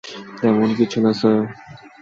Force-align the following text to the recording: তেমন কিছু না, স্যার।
তেমন 0.41 0.69
কিছু 0.75 0.97
না, 1.01 1.11
স্যার। 1.13 1.39